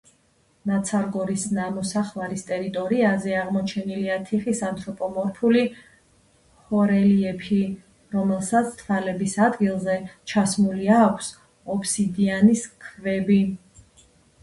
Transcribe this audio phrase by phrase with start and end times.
[0.69, 5.61] ნაცარგორის ნამოსახლარის ტერიტორიაზე აღმოჩენილია თიხის ანთროპომორფული
[6.71, 7.59] ჰორელიეფი,
[8.15, 9.99] რომელსაც თვალების ადგილზე
[10.33, 11.29] ჩასმული აქვს
[11.75, 13.39] ოფსიდიანის ქვები.